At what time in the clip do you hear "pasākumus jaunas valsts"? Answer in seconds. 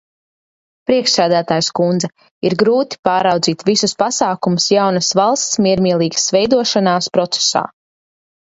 4.01-5.63